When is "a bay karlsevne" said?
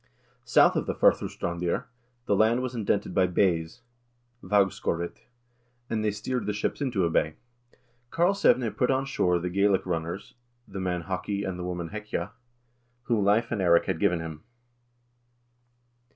7.05-8.71